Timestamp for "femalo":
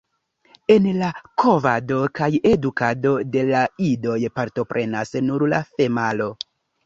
5.75-6.31